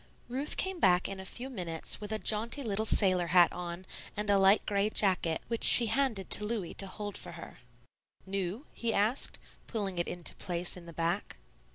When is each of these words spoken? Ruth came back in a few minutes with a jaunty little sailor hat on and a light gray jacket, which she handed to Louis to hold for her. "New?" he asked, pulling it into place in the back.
Ruth 0.29 0.57
came 0.57 0.79
back 0.79 1.07
in 1.07 1.19
a 1.19 1.27
few 1.27 1.47
minutes 1.47 2.01
with 2.01 2.11
a 2.11 2.17
jaunty 2.17 2.63
little 2.63 2.87
sailor 2.87 3.27
hat 3.27 3.53
on 3.53 3.85
and 4.17 4.31
a 4.31 4.39
light 4.39 4.65
gray 4.65 4.89
jacket, 4.89 5.43
which 5.47 5.63
she 5.63 5.85
handed 5.85 6.31
to 6.31 6.43
Louis 6.43 6.73
to 6.73 6.87
hold 6.87 7.15
for 7.15 7.33
her. 7.33 7.59
"New?" 8.25 8.65
he 8.73 8.95
asked, 8.95 9.37
pulling 9.67 9.99
it 9.99 10.07
into 10.07 10.33
place 10.37 10.75
in 10.75 10.87
the 10.87 10.91
back. 10.93 11.37